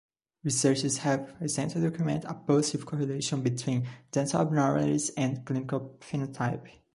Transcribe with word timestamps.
Researchers 0.43 0.97
have 0.97 1.31
recently 1.39 1.79
documented 1.87 2.27
a 2.27 2.33
positive 2.33 2.87
correlation 2.87 3.43
between 3.43 3.87
dental 4.11 4.41
abnormalities 4.41 5.11
and 5.11 5.45
clinical 5.45 5.95
phenotype. 5.99 6.67